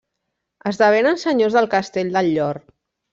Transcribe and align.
Esdevenen 0.69 1.19
senyors 1.25 1.57
del 1.57 1.69
castell 1.77 2.09
del 2.17 2.31
Llor. 2.35 2.61